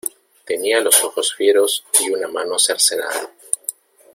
tenía 0.45 0.79
los 0.79 1.03
ojos 1.03 1.35
fieros 1.35 1.85
y 1.99 2.09
una 2.09 2.27
mano 2.27 2.57
cercenada. 2.57 3.29